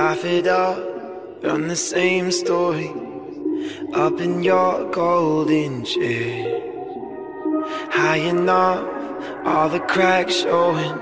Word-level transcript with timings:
Laugh 0.00 0.24
it 0.24 0.46
up, 0.46 0.78
run 1.42 1.68
the 1.68 1.76
same 1.76 2.32
story. 2.32 2.90
Up 3.92 4.18
in 4.18 4.42
your 4.42 4.90
golden 4.90 5.84
chair. 5.84 6.62
High 7.90 8.30
enough, 8.30 8.82
all 9.44 9.68
the 9.68 9.80
cracks 9.80 10.36
showing. 10.36 10.94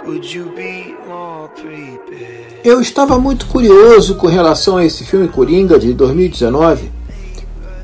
Could 0.00 0.30
you 0.30 0.44
be 0.54 0.94
more 1.08 1.48
prepared? 1.54 2.60
Eu 2.62 2.82
estava 2.82 3.18
muito 3.18 3.46
curioso 3.46 4.16
com 4.16 4.26
relação 4.26 4.76
a 4.76 4.84
esse 4.84 5.04
filme 5.04 5.28
Coringa 5.28 5.78
de 5.78 5.94
2019, 5.94 6.90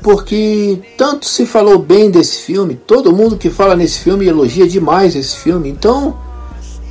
porque 0.03 0.79
tanto 0.95 1.25
se 1.25 1.47
falou 1.47 1.79
bem 1.79 2.11
desse 2.11 2.43
filme, 2.43 2.75
todo 2.75 3.11
mundo 3.11 3.35
que 3.35 3.49
fala 3.49 3.75
nesse 3.75 3.97
filme 3.97 4.27
elogia 4.27 4.67
demais 4.67 5.15
esse 5.15 5.37
filme, 5.37 5.69
então 5.69 6.28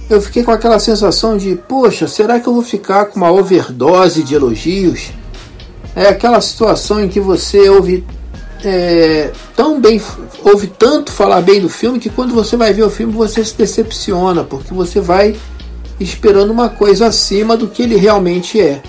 eu 0.08 0.22
fiquei 0.22 0.42
com 0.42 0.50
aquela 0.50 0.78
sensação 0.78 1.36
de, 1.36 1.54
poxa, 1.54 2.08
será 2.08 2.40
que 2.40 2.48
eu 2.48 2.54
vou 2.54 2.62
ficar 2.62 3.06
com 3.06 3.16
uma 3.16 3.30
overdose 3.30 4.22
de 4.22 4.34
elogios? 4.34 5.10
É 5.94 6.08
aquela 6.08 6.40
situação 6.40 7.02
em 7.04 7.08
que 7.08 7.20
você 7.20 7.68
ouve 7.68 8.04
é, 8.64 9.30
tão 9.54 9.80
bem, 9.80 10.00
ouve 10.42 10.66
tanto 10.66 11.12
falar 11.12 11.42
bem 11.42 11.60
do 11.60 11.68
filme 11.68 11.98
que 11.98 12.08
quando 12.08 12.34
você 12.34 12.56
vai 12.56 12.72
ver 12.72 12.84
o 12.84 12.90
filme 12.90 13.12
você 13.12 13.44
se 13.44 13.56
decepciona, 13.56 14.42
porque 14.42 14.72
você 14.72 15.00
vai 15.00 15.36
esperando 16.00 16.50
uma 16.50 16.68
coisa 16.68 17.06
acima 17.06 17.56
do 17.56 17.68
que 17.68 17.82
ele 17.82 17.96
realmente 17.96 18.60
é. 18.60 18.80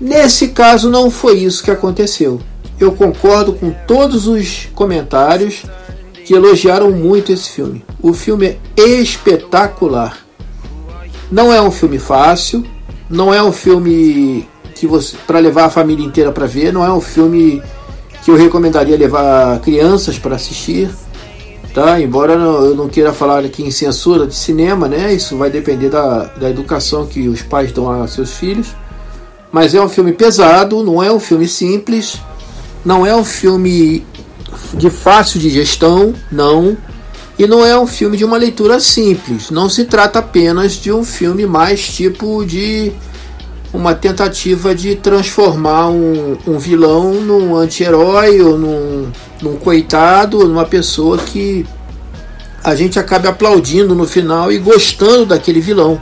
Nesse 0.00 0.48
caso 0.48 0.90
não 0.90 1.10
foi 1.10 1.38
isso 1.38 1.62
que 1.62 1.70
aconteceu. 1.70 2.40
Eu 2.78 2.92
concordo 2.92 3.54
com 3.54 3.70
todos 3.86 4.26
os 4.26 4.68
comentários 4.74 5.64
que 6.28 6.34
elogiaram 6.34 6.90
muito 6.90 7.32
esse 7.32 7.48
filme. 7.48 7.82
O 8.02 8.12
filme 8.12 8.58
é 8.76 8.82
espetacular. 8.82 10.18
Não 11.32 11.50
é 11.50 11.58
um 11.58 11.70
filme 11.70 11.98
fácil, 11.98 12.66
não 13.08 13.32
é 13.32 13.42
um 13.42 13.50
filme 13.50 14.46
que 14.74 14.86
você 14.86 15.16
para 15.26 15.38
levar 15.38 15.64
a 15.64 15.70
família 15.70 16.04
inteira 16.04 16.30
para 16.30 16.44
ver, 16.44 16.70
não 16.70 16.84
é 16.84 16.92
um 16.92 17.00
filme 17.00 17.62
que 18.22 18.30
eu 18.30 18.36
recomendaria 18.36 18.94
levar 18.94 19.58
crianças 19.60 20.18
para 20.18 20.36
assistir, 20.36 20.90
tá? 21.72 21.98
Embora 21.98 22.34
eu 22.34 22.74
não 22.74 22.90
queira 22.90 23.10
falar 23.14 23.42
aqui 23.42 23.62
em 23.62 23.70
censura 23.70 24.26
de 24.26 24.34
cinema, 24.34 24.86
né? 24.86 25.14
Isso 25.14 25.34
vai 25.34 25.48
depender 25.48 25.88
da, 25.88 26.24
da 26.24 26.50
educação 26.50 27.06
que 27.06 27.26
os 27.26 27.40
pais 27.40 27.72
dão 27.72 27.90
a 27.90 28.06
seus 28.06 28.34
filhos. 28.34 28.76
Mas 29.50 29.74
é 29.74 29.80
um 29.80 29.88
filme 29.88 30.12
pesado, 30.12 30.84
não 30.84 31.02
é 31.02 31.10
um 31.10 31.18
filme 31.18 31.48
simples, 31.48 32.20
não 32.84 33.06
é 33.06 33.16
um 33.16 33.24
filme 33.24 34.04
de 34.74 34.90
fácil 34.90 35.40
digestão, 35.40 36.14
não. 36.30 36.76
E 37.38 37.46
não 37.46 37.64
é 37.64 37.78
um 37.78 37.86
filme 37.86 38.16
de 38.16 38.24
uma 38.24 38.36
leitura 38.36 38.80
simples. 38.80 39.50
Não 39.50 39.68
se 39.68 39.84
trata 39.84 40.18
apenas 40.18 40.72
de 40.72 40.92
um 40.92 41.04
filme 41.04 41.46
mais 41.46 41.86
tipo 41.88 42.44
de 42.44 42.92
uma 43.72 43.94
tentativa 43.94 44.74
de 44.74 44.94
transformar 44.96 45.88
um, 45.88 46.36
um 46.46 46.58
vilão 46.58 47.14
num 47.14 47.54
anti-herói 47.54 48.40
ou 48.40 48.58
num, 48.58 49.12
num 49.42 49.56
coitado, 49.56 50.46
numa 50.48 50.64
pessoa 50.64 51.18
que 51.18 51.66
a 52.64 52.74
gente 52.74 52.98
acabe 52.98 53.28
aplaudindo 53.28 53.94
no 53.94 54.06
final 54.06 54.50
e 54.50 54.58
gostando 54.58 55.26
daquele 55.26 55.60
vilão. 55.60 56.00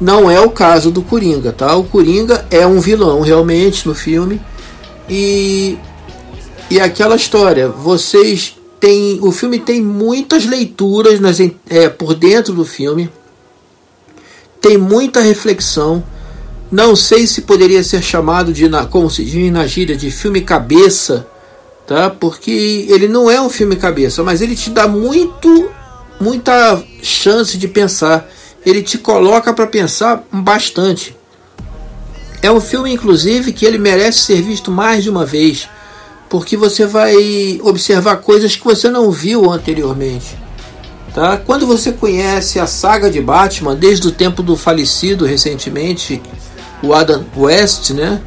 Não 0.00 0.30
é 0.30 0.40
o 0.40 0.50
caso 0.50 0.90
do 0.90 1.02
Coringa, 1.02 1.52
tá? 1.52 1.76
O 1.76 1.84
Coringa 1.84 2.44
é 2.50 2.66
um 2.66 2.80
vilão 2.80 3.20
realmente 3.20 3.86
no 3.86 3.94
filme 3.94 4.40
e 5.08 5.78
e 6.72 6.80
aquela 6.80 7.16
história, 7.16 7.68
vocês 7.68 8.56
têm. 8.80 9.18
O 9.20 9.30
filme 9.30 9.58
tem 9.58 9.82
muitas 9.82 10.46
leituras 10.46 11.20
nas, 11.20 11.38
é, 11.68 11.90
por 11.90 12.14
dentro 12.14 12.54
do 12.54 12.64
filme. 12.64 13.10
Tem 14.58 14.78
muita 14.78 15.20
reflexão. 15.20 16.02
Não 16.70 16.96
sei 16.96 17.26
se 17.26 17.42
poderia 17.42 17.84
ser 17.84 18.00
chamado 18.02 18.54
de, 18.54 18.64
como 18.88 19.10
se 19.10 19.22
diz 19.22 19.52
na 19.52 19.66
gíria, 19.66 19.94
de 19.94 20.10
filme 20.10 20.40
cabeça, 20.40 21.26
tá? 21.86 22.08
Porque 22.08 22.86
ele 22.88 23.06
não 23.06 23.30
é 23.30 23.38
um 23.38 23.50
filme 23.50 23.76
cabeça, 23.76 24.22
mas 24.22 24.40
ele 24.40 24.56
te 24.56 24.70
dá 24.70 24.88
muito, 24.88 25.70
muita 26.18 26.82
chance 27.02 27.58
de 27.58 27.68
pensar. 27.68 28.26
Ele 28.64 28.80
te 28.82 28.96
coloca 28.96 29.52
para 29.52 29.66
pensar 29.66 30.26
bastante. 30.32 31.14
É 32.40 32.50
um 32.50 32.62
filme, 32.62 32.90
inclusive, 32.90 33.52
que 33.52 33.66
ele 33.66 33.76
merece 33.76 34.20
ser 34.20 34.40
visto 34.40 34.70
mais 34.70 35.04
de 35.04 35.10
uma 35.10 35.26
vez 35.26 35.68
porque 36.32 36.56
você 36.56 36.86
vai 36.86 37.60
observar 37.62 38.16
coisas 38.16 38.56
que 38.56 38.64
você 38.64 38.88
não 38.88 39.10
viu 39.10 39.52
anteriormente. 39.52 40.34
Tá? 41.14 41.36
Quando 41.36 41.66
você 41.66 41.92
conhece 41.92 42.58
a 42.58 42.66
saga 42.66 43.10
de 43.10 43.20
Batman 43.20 43.76
desde 43.76 44.08
o 44.08 44.10
tempo 44.10 44.42
do 44.42 44.56
falecido 44.56 45.26
recentemente 45.26 46.22
o 46.82 46.94
Adam 46.94 47.22
West, 47.36 47.90
né, 47.90 48.18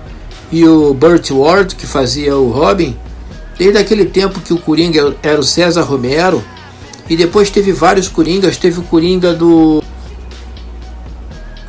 e 0.52 0.64
o 0.68 0.94
Burt 0.94 1.32
Ward 1.32 1.74
que 1.74 1.88
fazia 1.88 2.38
o 2.38 2.52
Robin, 2.52 2.96
desde 3.58 3.80
aquele 3.80 4.06
tempo 4.06 4.40
que 4.40 4.54
o 4.54 4.60
Coringa 4.60 5.16
era 5.24 5.40
o 5.40 5.44
César 5.44 5.82
Romero, 5.82 6.44
e 7.10 7.18
depois 7.18 7.50
teve 7.50 7.72
vários 7.72 8.08
Coringas, 8.08 8.56
teve 8.56 8.82
o 8.82 8.84
Coringa 8.84 9.34
do 9.34 9.84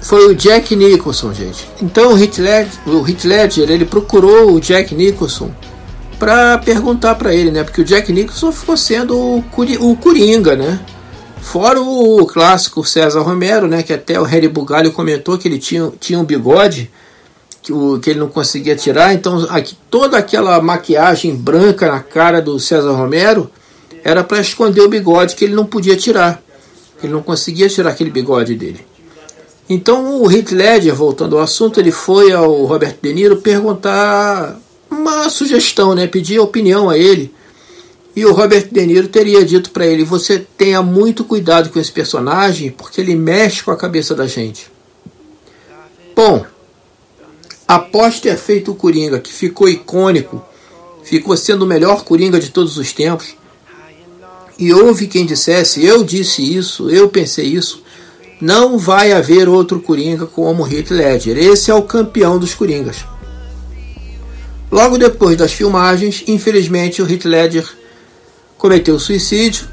foi 0.03 0.27
o 0.27 0.35
Jack 0.35 0.77
Nicholson, 0.77 1.33
gente. 1.33 1.67
Então 1.83 2.13
o 2.13 2.15
Ledger, 2.15 2.69
o 2.87 3.03
Ledger 3.27 3.71
ele 3.71 3.87
procurou 3.87 4.55
o 4.55 4.61
Jack 4.61 4.95
Nicholson 4.95 5.51
para 6.19 6.59
perguntar 6.59 7.15
para 7.15 7.35
ele, 7.35 7.51
né? 7.51 7.63
Porque 7.63 7.81
o 7.81 7.85
Jack 7.85 8.13
Nicholson 8.13 8.53
ficou 8.53 8.77
sendo 8.77 9.17
o, 9.17 9.45
o 9.81 9.97
Coringa, 9.97 10.57
né? 10.57 10.81
Fora 11.41 11.81
o 11.81 12.27
clássico 12.27 12.85
César 12.85 13.21
Romero, 13.21 13.67
né? 13.67 13.83
Que 13.83 13.93
até 13.93 14.21
o 14.21 14.25
Harry 14.25 14.49
Bugalho 14.49 14.93
comentou 14.93 15.39
que 15.39 15.47
ele 15.47 15.59
tinha, 15.59 15.93
tinha 16.01 16.19
um 16.19 16.25
bigode 16.25 16.91
que, 17.63 17.73
o, 17.73 17.99
que 17.99 18.11
ele 18.11 18.21
não 18.21 18.29
conseguia 18.29 18.75
tirar. 18.75 19.15
Então 19.15 19.47
aqui, 19.51 19.77
toda 19.91 20.17
aquela 20.17 20.61
maquiagem 20.61 21.35
branca 21.35 21.91
na 21.91 22.01
cara 22.01 22.41
do 22.41 22.59
César 22.59 22.93
Romero 22.93 23.51
era 24.03 24.25
para 24.25 24.41
esconder 24.41 24.83
o 24.83 24.89
bigode 24.89 25.35
que 25.37 25.45
ele 25.45 25.55
não 25.55 25.67
podia 25.67 25.97
tirar. 25.97 26.43
Ele 27.03 27.13
não 27.13 27.23
conseguia 27.23 27.69
tirar 27.69 27.91
aquele 27.91 28.11
bigode 28.11 28.55
dele. 28.55 28.87
Então 29.69 30.23
o 30.23 30.31
Heath 30.31 30.53
Ledger, 30.53 30.95
voltando 30.95 31.37
ao 31.37 31.43
assunto, 31.43 31.79
ele 31.79 31.91
foi 31.91 32.33
ao 32.33 32.65
Robert 32.65 32.97
De 33.03 33.13
Niro 33.13 33.37
perguntar 33.37 34.59
uma 34.97 35.29
sugestão, 35.29 35.95
né? 35.95 36.07
Pedir 36.07 36.39
opinião 36.39 36.89
a 36.89 36.99
ele. 36.99 37.33
E 38.17 38.25
o 38.25 38.33
Robert 38.33 38.69
De 38.73 38.87
Niro 38.87 39.09
teria 39.09 39.45
dito 39.45 39.71
para 39.71 39.87
ele: 39.87 40.03
você 40.03 40.39
tenha 40.57 40.83
muito 40.83 41.23
cuidado 41.23 41.69
com 41.69 41.79
esse 41.79 41.93
personagem, 41.93 42.71
porque 42.71 43.01
ele 43.01 43.15
mexe 43.15 43.63
com 43.63 43.71
a 43.71 43.77
cabeça 43.77 44.15
da 44.15 44.27
gente. 44.27 44.71
Bom, 46.15 46.47
após 47.69 48.19
ter 48.19 48.39
feito 48.39 48.71
o 48.71 48.75
Coringa, 48.75 49.21
que 49.21 49.31
ficou 49.31 49.69
icônico, 49.69 50.43
ficou 51.05 51.37
sendo 51.37 51.63
o 51.63 51.69
melhor 51.69 52.05
Coringa 52.05 52.41
de 52.41 52.49
todos 52.49 52.79
os 52.79 52.91
tempos, 52.93 53.37
e 54.59 54.73
houve 54.73 55.07
quem 55.07 55.27
dissesse: 55.27 55.85
eu 55.85 56.03
disse 56.03 56.57
isso, 56.57 56.89
eu 56.89 57.11
pensei 57.11 57.45
isso, 57.45 57.83
não 58.41 58.79
vai 58.79 59.13
haver 59.13 59.47
outro 59.47 59.79
Coringa 59.79 60.27
como 60.27 60.67
Heath 60.67 60.91
Ledger. 60.91 61.37
Esse 61.37 61.71
é 61.71 61.75
o 61.75 61.83
campeão 61.83 62.39
dos 62.39 62.55
Coringas. 62.55 63.05
Logo 64.71 64.99
depois 64.99 65.37
das 65.37 65.53
filmagens, 65.53 66.25
infelizmente 66.27 67.01
o 67.01 67.11
Heath 67.11 67.25
Ledger 67.25 67.67
cometeu 68.59 68.99
suicídio, 68.99 69.67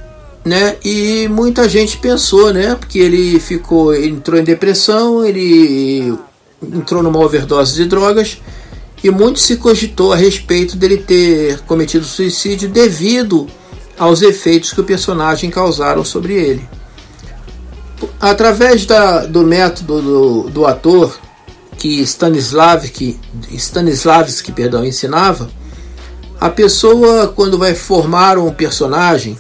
né? 0.46 0.76
E 0.84 1.28
muita 1.30 1.68
gente 1.68 1.98
pensou, 1.98 2.54
né? 2.54 2.76
Porque 2.76 3.00
ele 3.00 3.40
ficou, 3.40 3.94
ele 3.94 4.10
entrou 4.10 4.40
em 4.40 4.44
depressão, 4.44 5.26
ele 5.26 6.14
entrou 6.62 7.02
numa 7.02 7.20
overdose 7.20 7.76
de 7.76 7.86
drogas 7.86 8.38
e 9.04 9.10
muito 9.10 9.40
se 9.40 9.58
cogitou 9.58 10.14
a 10.14 10.16
respeito 10.16 10.78
dele 10.78 10.98
ter 10.98 11.60
cometido 11.62 12.06
suicídio 12.06 12.70
devido 12.70 13.48
aos 13.98 14.22
efeitos 14.22 14.72
que 14.72 14.82
o 14.82 14.84
personagem 14.84 15.50
causaram 15.50 16.06
sobre 16.06 16.34
ele. 16.34 16.68
Através 18.20 18.86
da, 18.86 19.26
do 19.26 19.44
método 19.44 20.02
do, 20.02 20.50
do 20.50 20.66
ator, 20.66 21.18
que 21.78 22.02
Stanislavski, 22.02 23.20
Stanislavski 23.52 24.52
perdão, 24.52 24.86
ensinava, 24.86 25.50
a 26.40 26.50
pessoa 26.50 27.28
quando 27.28 27.58
vai 27.58 27.74
formar 27.74 28.38
um 28.38 28.52
personagem, 28.52 29.38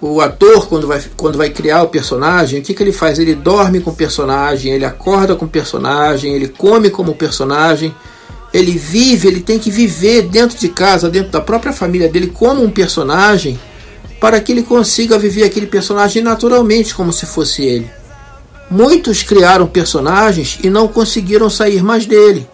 o 0.00 0.20
ator 0.20 0.66
quando 0.66 0.86
vai, 0.86 1.02
quando 1.16 1.36
vai 1.36 1.50
criar 1.50 1.82
o 1.82 1.88
personagem, 1.88 2.60
o 2.60 2.62
que, 2.62 2.72
que 2.72 2.82
ele 2.82 2.92
faz? 2.92 3.18
Ele 3.18 3.34
dorme 3.34 3.80
com 3.80 3.90
o 3.90 3.94
personagem, 3.94 4.72
ele 4.72 4.84
acorda 4.84 5.36
com 5.36 5.44
o 5.44 5.48
personagem, 5.48 6.34
ele 6.34 6.48
come 6.48 6.88
como 6.88 7.14
personagem, 7.14 7.94
ele 8.52 8.72
vive, 8.72 9.28
ele 9.28 9.40
tem 9.40 9.58
que 9.58 9.70
viver 9.70 10.22
dentro 10.22 10.58
de 10.58 10.68
casa, 10.68 11.10
dentro 11.10 11.30
da 11.30 11.40
própria 11.40 11.72
família 11.72 12.08
dele 12.08 12.28
como 12.28 12.62
um 12.64 12.70
personagem, 12.70 13.60
para 14.18 14.40
que 14.40 14.52
ele 14.52 14.62
consiga 14.62 15.18
viver 15.18 15.44
aquele 15.44 15.66
personagem 15.66 16.22
naturalmente 16.22 16.94
como 16.94 17.12
se 17.12 17.26
fosse 17.26 17.62
ele. 17.62 17.99
Muitos 18.70 19.22
criaram 19.22 19.66
personagens 19.66 20.58
e 20.62 20.70
não 20.70 20.86
conseguiram 20.86 21.50
sair 21.50 21.82
mais 21.82 22.06
dele 22.06 22.46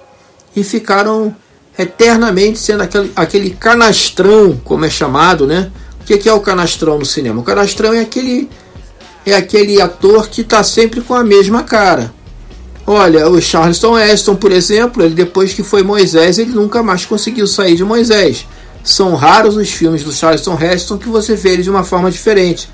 e 0.54 0.64
ficaram 0.64 1.36
eternamente 1.78 2.58
sendo 2.58 2.82
aquele, 2.82 3.12
aquele 3.14 3.50
canastrão, 3.50 4.58
como 4.64 4.86
é 4.86 4.90
chamado, 4.90 5.46
né? 5.46 5.70
O 6.00 6.04
que 6.04 6.28
é 6.28 6.32
o 6.32 6.40
canastrão 6.40 6.98
no 6.98 7.04
cinema? 7.04 7.40
O 7.40 7.44
canastrão 7.44 7.92
é 7.92 8.00
aquele 8.00 8.48
é 9.26 9.34
aquele 9.34 9.80
ator 9.80 10.28
que 10.28 10.40
está 10.40 10.62
sempre 10.62 11.00
com 11.00 11.12
a 11.12 11.24
mesma 11.24 11.64
cara. 11.64 12.14
Olha, 12.86 13.28
o 13.28 13.42
Charleston 13.42 13.98
Heston, 13.98 14.36
por 14.36 14.52
exemplo, 14.52 15.02
ele 15.02 15.14
depois 15.14 15.52
que 15.52 15.64
foi 15.64 15.82
Moisés, 15.82 16.38
ele 16.38 16.52
nunca 16.52 16.80
mais 16.82 17.04
conseguiu 17.04 17.46
sair 17.46 17.74
de 17.74 17.82
Moisés. 17.82 18.46
São 18.84 19.16
raros 19.16 19.56
os 19.56 19.68
filmes 19.68 20.04
do 20.04 20.12
Charleston 20.12 20.56
Heston 20.56 20.96
que 20.96 21.08
você 21.08 21.34
vê 21.34 21.54
ele 21.54 21.64
de 21.64 21.70
uma 21.70 21.82
forma 21.82 22.08
diferente. 22.08 22.68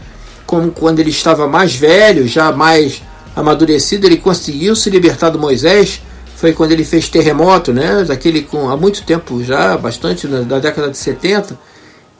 Como 0.44 0.71
quando 0.71 0.99
ele 0.99 1.09
estava 1.09 1.49
mais 1.49 1.75
velho, 1.75 2.29
já 2.29 2.53
mais 2.53 3.00
amadurecido, 3.34 4.06
ele 4.06 4.17
conseguiu 4.17 4.75
se 4.76 4.90
libertar 4.90 5.31
do 5.31 5.38
Moisés. 5.38 6.02
Foi 6.37 6.52
quando 6.52 6.73
ele 6.73 6.84
fez 6.84 7.08
Terremoto, 7.08 7.73
né? 7.73 8.05
Daquele 8.05 8.43
com 8.43 8.69
há 8.69 8.76
muito 8.76 9.02
tempo 9.05 9.43
já, 9.44 9.76
bastante 9.76 10.26
da 10.26 10.58
década 10.58 10.90
de 10.90 10.99
70. 10.99 11.58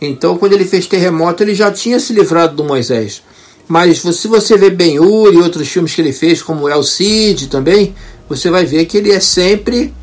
Então, 0.01 0.37
quando 0.37 0.53
ele 0.53 0.65
fez 0.65 0.87
Terremoto, 0.87 1.43
ele 1.43 1.55
já 1.55 1.71
tinha 1.71 1.99
se 2.01 2.13
livrado 2.13 2.57
do 2.57 2.65
Moisés. 2.65 3.23
Mas 3.69 4.01
se 4.01 4.29
você 4.29 4.57
vê 4.57 4.71
Ben 4.71 4.99
Hur 4.99 5.33
e 5.33 5.39
outros 5.39 5.69
filmes 5.69 5.95
que 5.95 6.01
ele 6.01 6.13
fez, 6.13 6.43
como 6.43 6.69
El 6.69 6.83
Cid 6.83 7.49
também, 7.49 7.95
você 8.29 8.51
vai 8.51 8.65
ver 8.65 8.85
que 8.87 8.99
ele 8.99 9.13
é 9.13 9.21
sempre 9.21 9.95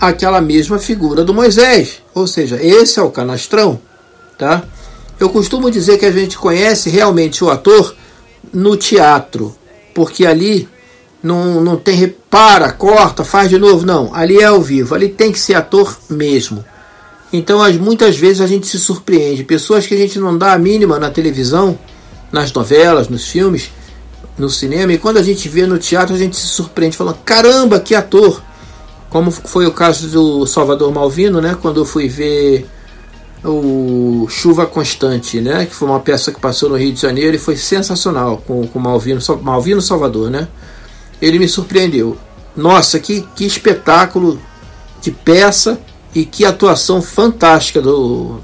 aquela 0.00 0.40
mesma 0.40 0.78
figura 0.78 1.24
do 1.24 1.34
Moisés. 1.34 2.02
Ou 2.14 2.26
seja, 2.26 2.58
esse 2.62 2.98
é 2.98 3.02
o 3.02 3.10
canastrão. 3.10 3.80
Tá? 4.38 4.62
Eu 5.18 5.28
costumo 5.28 5.70
dizer 5.70 5.98
que 5.98 6.06
a 6.06 6.12
gente 6.12 6.38
conhece 6.38 6.88
realmente 6.88 7.42
o 7.42 7.50
ator 7.50 7.94
no 8.52 8.76
teatro, 8.76 9.54
porque 9.98 10.24
ali 10.24 10.68
não, 11.20 11.60
não 11.60 11.74
tem 11.74 11.96
repara, 11.96 12.70
corta, 12.70 13.24
faz 13.24 13.50
de 13.50 13.58
novo. 13.58 13.84
Não, 13.84 14.14
ali 14.14 14.38
é 14.38 14.44
ao 14.44 14.62
vivo, 14.62 14.94
ali 14.94 15.08
tem 15.08 15.32
que 15.32 15.40
ser 15.40 15.54
ator 15.54 15.98
mesmo. 16.08 16.64
Então, 17.32 17.58
muitas 17.80 18.16
vezes 18.16 18.40
a 18.40 18.46
gente 18.46 18.68
se 18.68 18.78
surpreende. 18.78 19.42
Pessoas 19.42 19.88
que 19.88 19.94
a 19.94 19.98
gente 19.98 20.20
não 20.20 20.38
dá 20.38 20.52
a 20.52 20.58
mínima 20.58 21.00
na 21.00 21.10
televisão 21.10 21.76
nas 22.30 22.52
novelas, 22.52 23.08
nos 23.08 23.26
filmes, 23.26 23.72
no 24.38 24.48
cinema, 24.48 24.92
e 24.92 24.98
quando 24.98 25.16
a 25.16 25.22
gente 25.22 25.48
vê 25.48 25.66
no 25.66 25.78
teatro, 25.78 26.14
a 26.14 26.18
gente 26.18 26.36
se 26.36 26.46
surpreende 26.46 26.96
falando: 26.96 27.18
caramba, 27.24 27.80
que 27.80 27.96
ator! 27.96 28.40
Como 29.10 29.32
foi 29.32 29.66
o 29.66 29.72
caso 29.72 30.06
do 30.06 30.46
Salvador 30.46 30.94
Malvino, 30.94 31.40
né? 31.40 31.58
Quando 31.60 31.80
eu 31.80 31.84
fui 31.84 32.06
ver 32.06 32.68
o 33.44 34.26
Chuva 34.28 34.66
Constante, 34.66 35.40
né? 35.40 35.66
Que 35.66 35.74
foi 35.74 35.88
uma 35.88 36.00
peça 36.00 36.32
que 36.32 36.40
passou 36.40 36.68
no 36.68 36.76
Rio 36.76 36.92
de 36.92 37.00
Janeiro 37.00 37.36
e 37.36 37.38
foi 37.38 37.56
sensacional 37.56 38.42
com 38.46 38.62
o 38.62 38.80
Malvino, 38.80 39.20
Malvino 39.42 39.80
Salvador, 39.80 40.30
né? 40.30 40.48
Ele 41.20 41.38
me 41.38 41.48
surpreendeu. 41.48 42.16
Nossa, 42.56 42.98
que, 42.98 43.22
que 43.36 43.44
espetáculo 43.44 44.40
de 45.00 45.10
peça 45.10 45.80
e 46.14 46.24
que 46.24 46.44
atuação 46.44 47.00
fantástica 47.00 47.80
do, 47.80 48.40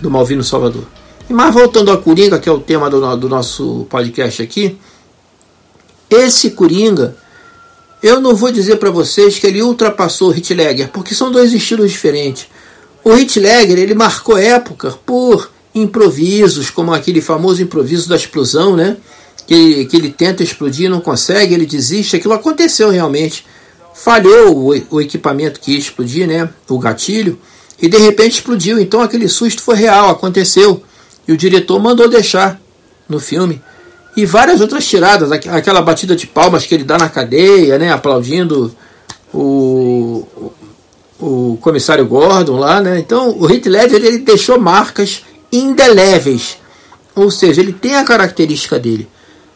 do 0.00 0.10
Malvino 0.10 0.44
Salvador. 0.44 0.84
Mas 1.28 1.52
voltando 1.52 1.90
ao 1.90 1.98
Coringa, 1.98 2.38
que 2.38 2.48
é 2.48 2.52
o 2.52 2.60
tema 2.60 2.88
do, 2.88 3.16
do 3.16 3.28
nosso 3.28 3.86
podcast 3.90 4.42
aqui, 4.42 4.78
esse 6.08 6.50
Coringa, 6.50 7.16
eu 8.00 8.20
não 8.20 8.34
vou 8.34 8.52
dizer 8.52 8.76
para 8.76 8.90
vocês 8.90 9.38
que 9.38 9.46
ele 9.46 9.60
ultrapassou 9.60 10.28
o 10.28 10.32
Hitler, 10.32 10.88
porque 10.92 11.14
são 11.14 11.32
dois 11.32 11.52
estilos 11.52 11.90
diferentes. 11.90 12.46
O 13.06 13.14
Hitler 13.14 13.70
ele 13.70 13.94
marcou 13.94 14.36
época 14.36 14.90
por 15.06 15.48
improvisos, 15.72 16.70
como 16.70 16.92
aquele 16.92 17.20
famoso 17.20 17.62
improviso 17.62 18.08
da 18.08 18.16
explosão, 18.16 18.74
né? 18.74 18.96
Que, 19.46 19.84
que 19.84 19.96
ele 19.96 20.10
tenta 20.10 20.42
explodir, 20.42 20.90
não 20.90 21.00
consegue, 21.00 21.54
ele 21.54 21.66
desiste. 21.66 22.16
Aquilo 22.16 22.34
aconteceu 22.34 22.90
realmente. 22.90 23.46
Falhou 23.94 24.56
o, 24.56 24.96
o 24.96 25.00
equipamento 25.00 25.60
que 25.60 25.70
ia 25.70 25.78
explodir, 25.78 26.26
né? 26.26 26.48
O 26.68 26.80
gatilho, 26.80 27.38
e 27.80 27.86
de 27.86 27.96
repente 27.96 28.32
explodiu. 28.32 28.76
Então 28.80 29.00
aquele 29.00 29.28
susto 29.28 29.62
foi 29.62 29.76
real, 29.76 30.10
aconteceu. 30.10 30.82
E 31.28 31.32
o 31.32 31.36
diretor 31.36 31.78
mandou 31.78 32.08
deixar 32.08 32.60
no 33.08 33.20
filme. 33.20 33.62
E 34.16 34.26
várias 34.26 34.60
outras 34.60 34.84
tiradas, 34.84 35.30
aquela 35.30 35.80
batida 35.80 36.16
de 36.16 36.26
palmas 36.26 36.66
que 36.66 36.74
ele 36.74 36.82
dá 36.82 36.98
na 36.98 37.08
cadeia, 37.08 37.78
né, 37.78 37.92
aplaudindo 37.92 38.74
o, 39.32 40.26
o 41.20 41.58
comissário 41.60 42.06
Gordon 42.06 42.58
lá, 42.58 42.80
né? 42.80 42.98
Então 42.98 43.36
o 43.38 43.50
Heath 43.50 43.66
Ledger 43.66 44.04
ele 44.04 44.18
deixou 44.18 44.60
marcas 44.60 45.22
indeléveis, 45.52 46.58
ou 47.14 47.30
seja, 47.30 47.60
ele 47.60 47.72
tem 47.72 47.96
a 47.96 48.04
característica 48.04 48.78
dele. 48.78 49.08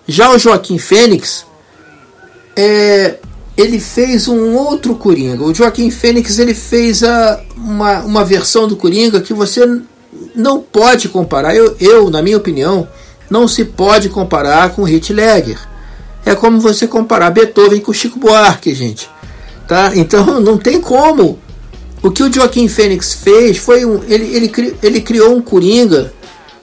Já 0.06 0.30
o 0.30 0.38
Joaquim 0.38 0.78
Fênix, 0.78 1.44
é, 2.56 3.18
ele 3.56 3.78
fez 3.78 4.26
um 4.28 4.56
outro 4.56 4.94
Coringa. 4.94 5.44
O 5.44 5.54
Joaquim 5.54 5.90
Fênix 5.90 6.38
ele 6.38 6.54
fez 6.54 7.02
a, 7.04 7.40
uma, 7.56 8.00
uma 8.00 8.24
versão 8.24 8.66
do 8.66 8.76
Coringa 8.76 9.20
que 9.20 9.34
você 9.34 9.66
não 10.34 10.60
pode 10.60 11.08
comparar. 11.08 11.54
Eu, 11.54 11.76
eu, 11.78 12.10
na 12.10 12.22
minha 12.22 12.36
opinião, 12.36 12.88
não 13.28 13.46
se 13.46 13.64
pode 13.64 14.08
comparar 14.08 14.70
com 14.70 14.82
Hit 14.82 15.12
Ledger. 15.12 15.58
É 16.24 16.34
como 16.34 16.60
você 16.60 16.86
comparar 16.86 17.30
Beethoven 17.30 17.80
com 17.80 17.92
Chico 17.92 18.18
Buarque, 18.18 18.74
gente. 18.74 19.08
Tá? 19.68 19.92
Então 19.94 20.40
não 20.40 20.58
tem 20.58 20.80
como. 20.80 21.38
O 22.02 22.10
que 22.10 22.22
o 22.22 22.32
Joaquim 22.32 22.66
Fênix 22.66 23.12
fez 23.14 23.58
foi 23.58 23.84
um. 23.84 24.02
Ele, 24.04 24.34
ele, 24.34 24.76
ele 24.82 25.00
criou 25.00 25.36
um 25.36 25.42
Coringa 25.42 26.12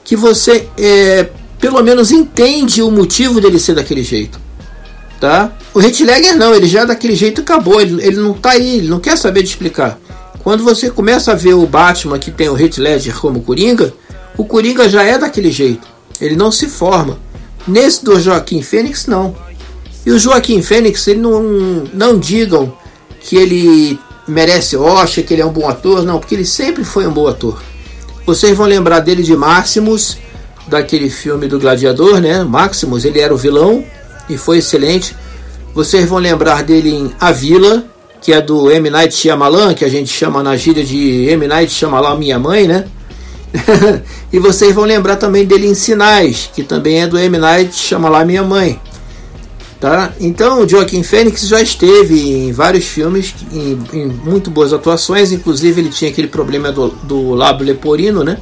que 0.03 0.15
você 0.15 0.67
é, 0.77 1.29
pelo 1.59 1.81
menos 1.83 2.11
entende 2.11 2.81
o 2.81 2.89
motivo 2.89 3.39
dele 3.39 3.59
ser 3.59 3.75
daquele 3.75 4.03
jeito. 4.03 4.39
Tá? 5.19 5.51
O 5.73 5.79
Hitler 5.79 6.35
não, 6.35 6.53
ele 6.53 6.67
já 6.67 6.81
é 6.81 6.85
daquele 6.85 7.15
jeito 7.15 7.41
acabou. 7.41 7.81
Ele, 7.81 8.03
ele 8.03 8.17
não 8.17 8.33
tá 8.33 8.51
aí, 8.51 8.77
ele 8.77 8.87
não 8.87 8.99
quer 8.99 9.17
saber 9.17 9.43
de 9.43 9.49
explicar. 9.49 9.99
Quando 10.39 10.63
você 10.63 10.89
começa 10.89 11.31
a 11.31 11.35
ver 11.35 11.53
o 11.55 11.65
Batman 11.65 12.19
que 12.19 12.31
tem 12.31 12.49
o 12.49 12.57
Heath 12.57 12.77
Ledger 12.77 13.19
como 13.19 13.41
Coringa, 13.41 13.93
o 14.37 14.45
Coringa 14.45 14.87
já 14.87 15.03
é 15.03 15.17
daquele 15.17 15.51
jeito. 15.51 15.87
Ele 16.21 16.35
não 16.35 16.51
se 16.51 16.67
forma. 16.67 17.19
Nesse 17.67 18.03
do 18.05 18.19
Joaquim 18.19 18.61
Fênix, 18.61 19.07
não. 19.07 19.35
E 20.05 20.11
o 20.11 20.17
Joaquim 20.17 20.61
Fênix, 20.61 21.05
ele 21.07 21.19
não, 21.19 21.43
não 21.93 22.17
digam 22.17 22.73
que 23.19 23.35
ele 23.35 23.99
merece 24.27 24.75
Oscar, 24.75 25.23
que 25.23 25.33
ele 25.33 25.41
é 25.41 25.45
um 25.45 25.51
bom 25.51 25.67
ator, 25.67 26.03
não, 26.03 26.19
porque 26.19 26.35
ele 26.35 26.45
sempre 26.45 26.83
foi 26.83 27.07
um 27.07 27.11
bom 27.11 27.27
ator. 27.27 27.61
Vocês 28.25 28.55
vão 28.57 28.67
lembrar 28.67 28.99
dele 28.99 29.23
de 29.23 29.35
Máximos, 29.35 30.17
daquele 30.67 31.09
filme 31.09 31.47
do 31.47 31.59
Gladiador, 31.59 32.19
né? 32.19 32.43
Maximus, 32.43 33.05
ele 33.05 33.19
era 33.19 33.33
o 33.33 33.37
vilão 33.37 33.83
e 34.29 34.37
foi 34.37 34.57
excelente. 34.57 35.15
Vocês 35.73 36.07
vão 36.07 36.19
lembrar 36.19 36.63
dele 36.63 36.89
em 36.89 37.11
A 37.19 37.31
Vila, 37.31 37.85
que 38.21 38.33
é 38.33 38.41
do 38.41 38.69
M. 38.69 38.89
Night 38.89 39.15
Shyamalan, 39.15 39.73
que 39.73 39.85
a 39.85 39.89
gente 39.89 40.11
chama 40.11 40.43
na 40.43 40.55
gíria 40.57 40.83
de 40.83 41.29
M. 41.29 41.47
Night 41.47 41.71
Shyamalan 41.71 42.17
Minha 42.17 42.37
Mãe, 42.37 42.67
né? 42.67 42.85
e 44.31 44.39
vocês 44.39 44.75
vão 44.75 44.83
lembrar 44.83 45.15
também 45.15 45.45
dele 45.45 45.67
em 45.67 45.73
Sinais, 45.73 46.49
que 46.53 46.63
também 46.63 47.01
é 47.01 47.07
do 47.07 47.17
M. 47.17 47.37
Night 47.37 47.75
Shyamalan 47.75 48.25
Minha 48.25 48.43
Mãe. 48.43 48.79
Tá? 49.79 50.11
Então 50.19 50.63
o 50.63 50.67
Joaquim 50.67 51.03
Fênix 51.03 51.41
já 51.41 51.61
esteve 51.61 52.19
em 52.19 52.51
vários 52.51 52.85
filmes, 52.85 53.35
em, 53.51 53.79
em, 53.93 54.07
muito 54.07 54.49
boas 54.49 54.73
atuações, 54.73 55.31
inclusive 55.31 55.79
ele 55.79 55.89
tinha 55.89 56.09
aquele 56.09 56.27
problema 56.27 56.71
do, 56.71 56.87
do 57.03 57.35
lábio 57.35 57.65
leporino, 57.65 58.23
né? 58.23 58.39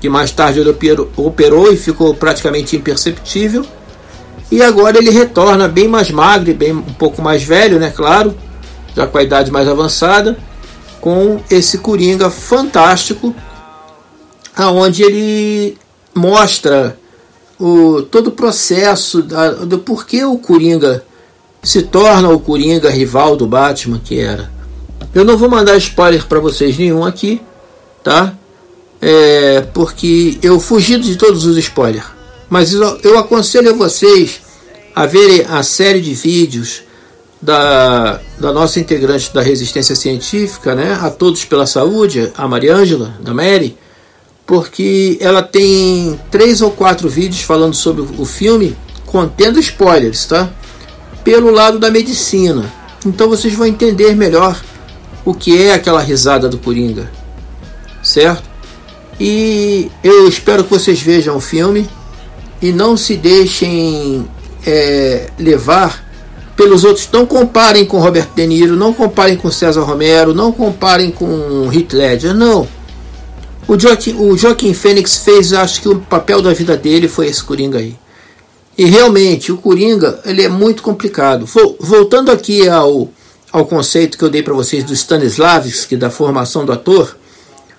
que 0.00 0.08
mais 0.08 0.30
tarde 0.32 0.60
ele 0.60 0.70
operou, 0.70 1.10
operou 1.16 1.72
e 1.72 1.76
ficou 1.76 2.14
praticamente 2.14 2.74
imperceptível. 2.74 3.64
E 4.50 4.62
agora 4.62 4.98
ele 4.98 5.10
retorna 5.10 5.68
bem 5.68 5.86
mais 5.86 6.10
magro, 6.10 6.52
bem 6.54 6.72
um 6.72 6.82
pouco 6.82 7.22
mais 7.22 7.42
velho, 7.42 7.78
né? 7.78 7.92
Claro, 7.94 8.34
já 8.96 9.06
com 9.06 9.18
a 9.18 9.22
idade 9.22 9.50
mais 9.50 9.68
avançada, 9.68 10.36
com 11.00 11.40
esse 11.50 11.78
Coringa 11.78 12.30
fantástico, 12.30 13.34
aonde 14.56 15.02
ele 15.02 15.78
mostra 16.14 16.98
o, 17.60 18.02
todo 18.02 18.28
o 18.28 18.32
processo 18.32 19.22
da, 19.22 19.50
do 19.50 19.78
porquê 19.78 20.24
o 20.24 20.38
Coringa 20.38 21.04
se 21.62 21.82
torna 21.82 22.30
o 22.30 22.40
Coringa 22.40 22.88
rival 22.88 23.36
do 23.36 23.46
Batman 23.46 24.00
que 24.02 24.18
era. 24.18 24.50
Eu 25.14 25.24
não 25.24 25.36
vou 25.36 25.48
mandar 25.48 25.76
spoiler 25.76 26.26
para 26.26 26.40
vocês 26.40 26.78
nenhum 26.78 27.04
aqui, 27.04 27.42
tá? 28.02 28.34
É, 29.00 29.62
porque 29.74 30.38
eu 30.42 30.58
fugi 30.58 30.98
de 30.98 31.16
todos 31.16 31.44
os 31.44 31.56
spoilers. 31.58 32.06
Mas 32.48 32.72
eu, 32.72 32.98
eu 33.02 33.18
aconselho 33.18 33.70
a 33.70 33.74
vocês 33.74 34.40
a 34.94 35.06
verem 35.06 35.44
a 35.48 35.62
série 35.62 36.00
de 36.00 36.14
vídeos 36.14 36.82
da, 37.40 38.20
da 38.38 38.52
nossa 38.52 38.80
integrante 38.80 39.32
da 39.32 39.40
resistência 39.40 39.94
científica, 39.94 40.74
né, 40.74 40.98
a 41.00 41.10
todos 41.10 41.44
pela 41.44 41.66
saúde, 41.66 42.30
a 42.36 42.46
Mariângela, 42.46 43.14
da 43.20 43.32
Mary, 43.32 43.76
porque 44.46 45.16
ela 45.20 45.42
tem 45.42 46.18
três 46.30 46.60
ou 46.60 46.70
quatro 46.70 47.08
vídeos 47.08 47.42
falando 47.42 47.74
sobre 47.74 48.02
o 48.18 48.24
filme, 48.24 48.76
contendo 49.06 49.60
spoilers, 49.60 50.26
tá? 50.26 50.50
Pelo 51.22 51.50
lado 51.50 51.78
da 51.78 51.90
medicina. 51.90 52.70
Então 53.04 53.28
vocês 53.28 53.54
vão 53.54 53.66
entender 53.66 54.14
melhor 54.14 54.60
o 55.24 55.34
que 55.34 55.62
é 55.62 55.74
aquela 55.74 56.00
risada 56.00 56.48
do 56.48 56.58
Coringa, 56.58 57.10
certo? 58.02 58.48
E 59.18 59.90
eu 60.02 60.26
espero 60.26 60.64
que 60.64 60.70
vocês 60.70 61.00
vejam 61.00 61.36
o 61.36 61.40
filme 61.40 61.88
e 62.62 62.72
não 62.72 62.96
se 62.96 63.16
deixem 63.16 64.26
é, 64.66 65.28
levar 65.38 66.04
pelos 66.56 66.84
outros. 66.84 67.08
Não 67.12 67.24
comparem 67.24 67.84
com 67.84 67.98
Robert 67.98 68.28
De 68.34 68.46
Niro, 68.46 68.76
não 68.76 68.92
comparem 68.92 69.36
com 69.36 69.50
César 69.50 69.82
Romero, 69.82 70.34
não 70.34 70.52
comparem 70.52 71.10
com 71.10 71.70
Heath 71.72 71.92
Ledger, 71.92 72.34
não. 72.34 72.66
O 73.70 73.78
Joaquim, 73.78 74.16
o 74.16 74.36
Joaquim 74.36 74.74
Fênix 74.74 75.18
fez, 75.18 75.52
acho 75.52 75.80
que 75.80 75.88
o 75.88 76.00
papel 76.00 76.42
da 76.42 76.52
vida 76.52 76.76
dele 76.76 77.06
foi 77.06 77.28
esse 77.28 77.40
Coringa 77.40 77.78
aí. 77.78 77.96
E 78.76 78.84
realmente, 78.84 79.52
o 79.52 79.56
Coringa, 79.56 80.18
ele 80.24 80.42
é 80.42 80.48
muito 80.48 80.82
complicado. 80.82 81.46
Voltando 81.78 82.32
aqui 82.32 82.68
ao, 82.68 83.08
ao 83.52 83.64
conceito 83.64 84.18
que 84.18 84.24
eu 84.24 84.28
dei 84.28 84.42
para 84.42 84.54
vocês 84.54 84.82
do 84.82 84.92
Stanislavski, 84.92 85.96
da 85.96 86.10
formação 86.10 86.64
do 86.64 86.72
ator, 86.72 87.16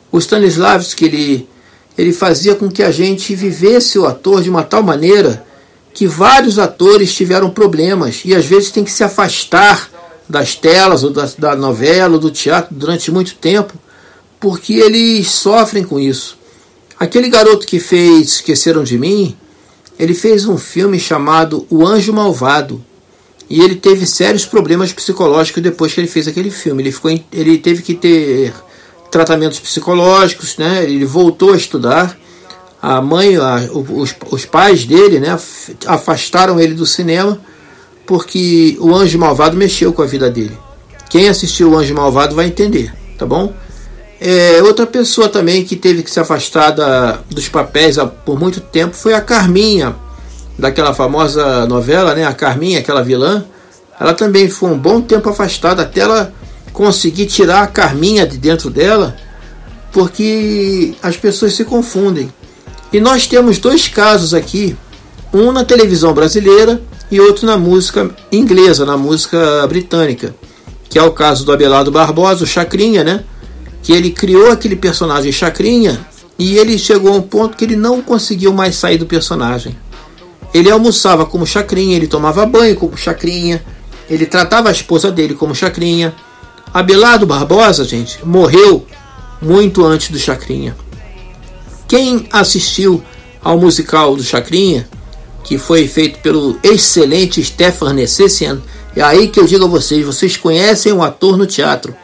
o 0.09 0.17
Stanislavski 0.17 1.03
ele, 1.03 1.49
ele 1.97 2.13
fazia 2.13 2.55
com 2.55 2.71
que 2.71 2.83
a 2.83 2.91
gente 2.91 3.35
vivesse 3.35 3.99
o 3.99 4.05
ator 4.05 4.41
de 4.41 4.49
uma 4.49 4.63
tal 4.63 4.81
maneira 4.81 5.45
que 5.93 6.07
vários 6.07 6.57
atores 6.57 7.13
tiveram 7.13 7.49
problemas 7.49 8.21
e 8.23 8.33
às 8.33 8.45
vezes 8.45 8.71
tem 8.71 8.85
que 8.85 8.93
se 8.93 9.03
afastar 9.03 9.89
das 10.29 10.55
telas 10.55 11.03
ou 11.03 11.09
da, 11.09 11.29
da 11.37 11.53
novela 11.53 12.13
ou 12.13 12.19
do 12.19 12.31
teatro 12.31 12.73
durante 12.73 13.11
muito 13.11 13.35
tempo 13.35 13.73
porque 14.41 14.73
eles 14.73 15.29
sofrem 15.29 15.83
com 15.83 15.99
isso. 15.99 16.37
Aquele 16.99 17.29
garoto 17.29 17.65
que 17.65 17.79
fez 17.79 18.33
Esqueceram 18.33 18.83
de 18.83 18.97
Mim, 18.97 19.37
ele 19.97 20.15
fez 20.15 20.45
um 20.45 20.57
filme 20.57 20.99
chamado 20.99 21.65
O 21.69 21.85
Anjo 21.85 22.11
Malvado. 22.11 22.83
E 23.47 23.61
ele 23.61 23.75
teve 23.75 24.07
sérios 24.07 24.45
problemas 24.45 24.91
psicológicos 24.91 25.61
depois 25.61 25.93
que 25.93 25.99
ele 25.99 26.07
fez 26.07 26.27
aquele 26.27 26.49
filme. 26.49 26.81
Ele, 26.81 26.91
ficou, 26.91 27.11
ele 27.31 27.57
teve 27.57 27.83
que 27.83 27.93
ter 27.93 28.53
tratamentos 29.11 29.59
psicológicos, 29.59 30.57
né? 30.57 30.83
ele 30.83 31.05
voltou 31.05 31.53
a 31.53 31.57
estudar. 31.57 32.17
A 32.81 32.99
mãe, 32.99 33.35
a, 33.35 33.69
os, 33.71 34.15
os 34.31 34.45
pais 34.45 34.85
dele 34.85 35.19
né, 35.19 35.37
afastaram 35.85 36.59
ele 36.59 36.73
do 36.73 36.85
cinema 36.85 37.39
porque 38.07 38.75
o 38.79 38.95
Anjo 38.95 39.19
Malvado 39.19 39.55
mexeu 39.55 39.93
com 39.93 40.01
a 40.01 40.07
vida 40.07 40.29
dele. 40.29 40.57
Quem 41.09 41.29
assistiu 41.29 41.71
o 41.71 41.77
Anjo 41.77 41.93
Malvado 41.93 42.35
vai 42.35 42.47
entender, 42.47 42.91
tá 43.17 43.25
bom? 43.25 43.53
É, 44.23 44.61
outra 44.61 44.85
pessoa 44.85 45.27
também 45.27 45.65
que 45.65 45.75
teve 45.75 46.03
que 46.03 46.11
se 46.11 46.19
afastar 46.19 46.69
da, 46.69 47.21
dos 47.27 47.49
papéis 47.49 47.97
por 48.23 48.39
muito 48.39 48.59
tempo 48.61 48.95
foi 48.95 49.15
a 49.15 49.21
Carminha, 49.21 49.95
daquela 50.59 50.93
famosa 50.93 51.65
novela, 51.65 52.13
né? 52.13 52.23
A 52.23 52.33
Carminha, 52.33 52.77
aquela 52.77 53.01
vilã. 53.01 53.43
Ela 53.99 54.13
também 54.13 54.47
foi 54.47 54.69
um 54.69 54.77
bom 54.77 55.01
tempo 55.01 55.27
afastada 55.27 55.81
até 55.81 56.01
ela 56.01 56.31
conseguir 56.71 57.25
tirar 57.25 57.63
a 57.63 57.67
Carminha 57.67 58.27
de 58.27 58.37
dentro 58.37 58.69
dela, 58.69 59.15
porque 59.91 60.93
as 61.01 61.17
pessoas 61.17 61.53
se 61.53 61.65
confundem. 61.65 62.31
E 62.93 63.01
nós 63.01 63.25
temos 63.25 63.57
dois 63.57 63.87
casos 63.87 64.35
aqui, 64.35 64.77
um 65.33 65.51
na 65.51 65.65
televisão 65.65 66.13
brasileira 66.13 66.79
e 67.09 67.19
outro 67.19 67.47
na 67.47 67.57
música 67.57 68.11
inglesa, 68.31 68.85
na 68.85 68.97
música 68.97 69.65
britânica, 69.65 70.35
que 70.87 70.99
é 70.99 71.03
o 71.03 71.11
caso 71.11 71.43
do 71.43 71.51
Abelardo 71.51 71.91
Barbosa, 71.91 72.43
o 72.43 72.47
Chacrinha, 72.47 73.03
né? 73.03 73.23
Que 73.81 73.91
ele 73.93 74.11
criou 74.11 74.51
aquele 74.51 74.75
personagem 74.75 75.31
Chacrinha 75.31 76.05
e 76.37 76.57
ele 76.57 76.77
chegou 76.77 77.13
a 77.13 77.17
um 77.17 77.21
ponto 77.21 77.57
que 77.57 77.65
ele 77.65 77.75
não 77.75 78.01
conseguiu 78.01 78.53
mais 78.53 78.75
sair 78.75 78.97
do 78.97 79.05
personagem. 79.05 79.75
Ele 80.53 80.69
almoçava 80.69 81.25
como 81.25 81.45
Chacrinha, 81.45 81.95
ele 81.95 82.07
tomava 82.07 82.45
banho 82.45 82.75
como 82.75 82.97
Chacrinha, 82.97 83.63
ele 84.09 84.25
tratava 84.25 84.69
a 84.69 84.71
esposa 84.71 85.11
dele 85.11 85.33
como 85.33 85.55
Chacrinha. 85.55 86.13
Abelardo 86.73 87.25
Barbosa, 87.25 87.83
gente, 87.83 88.25
morreu 88.25 88.85
muito 89.41 89.85
antes 89.85 90.09
do 90.09 90.19
Chacrinha. 90.19 90.75
Quem 91.87 92.27
assistiu 92.31 93.03
ao 93.43 93.59
musical 93.59 94.15
do 94.15 94.23
Chacrinha, 94.23 94.87
que 95.43 95.57
foi 95.57 95.87
feito 95.87 96.19
pelo 96.19 96.57
excelente 96.63 97.43
Stefan 97.43 97.93
Nessessian, 97.93 98.61
é 98.95 99.01
aí 99.01 99.27
que 99.27 99.39
eu 99.39 99.45
digo 99.45 99.65
a 99.65 99.67
vocês, 99.67 100.05
vocês 100.05 100.37
conhecem 100.37 100.91
o 100.91 101.01
ator 101.01 101.37
no 101.37 101.45
teatro 101.45 101.95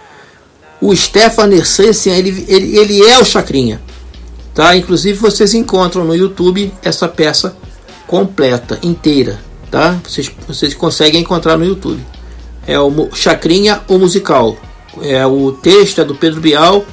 o 0.81 0.95
Stefan 0.95 1.47
Nersensen, 1.47 2.13
ele, 2.13 2.45
ele, 2.47 2.77
ele 2.77 3.03
é 3.03 3.19
o 3.19 3.25
Chacrinha. 3.25 3.81
Tá? 4.53 4.75
Inclusive 4.75 5.17
vocês 5.17 5.53
encontram 5.53 6.03
no 6.03 6.15
YouTube 6.15 6.71
essa 6.83 7.07
peça 7.07 7.55
completa, 8.05 8.79
inteira. 8.83 9.39
Tá? 9.69 9.97
Vocês, 10.07 10.31
vocês 10.47 10.73
conseguem 10.73 11.21
encontrar 11.21 11.57
no 11.57 11.65
YouTube. 11.65 12.03
É 12.65 12.79
o 12.79 13.09
Chacrinha, 13.13 13.81
o 13.87 13.97
musical. 13.97 14.55
É, 15.01 15.25
o 15.25 15.51
texto 15.51 16.01
é 16.01 16.03
do 16.03 16.15
Pedro 16.15 16.41
Bial. 16.41 16.85